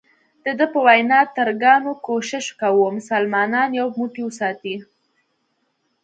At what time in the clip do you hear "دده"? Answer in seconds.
0.45-0.65